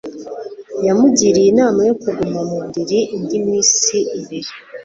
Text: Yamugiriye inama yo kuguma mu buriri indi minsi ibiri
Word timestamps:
Yamugiriye 0.87 1.47
inama 1.53 1.79
yo 1.89 1.93
kuguma 2.01 2.39
mu 2.47 2.55
buriri 2.63 2.99
indi 3.15 3.37
minsi 3.47 3.95
ibiri 4.19 4.51